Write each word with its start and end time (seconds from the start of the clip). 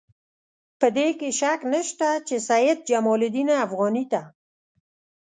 په 0.79 0.87
دې 0.97 1.07
کې 1.19 1.29
شک 1.39 1.59
نشته 1.73 2.09
چې 2.27 2.35
سید 2.49 2.77
جمال 2.89 3.21
الدین 3.27 3.49
افغاني 3.65 4.05
ته. 4.11 4.21